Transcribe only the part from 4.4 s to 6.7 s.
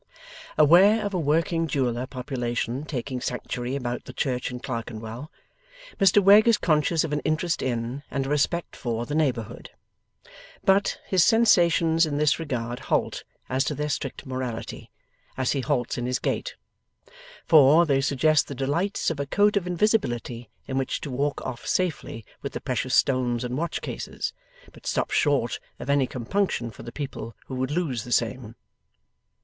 in Clerkenwell, Mr Wegg is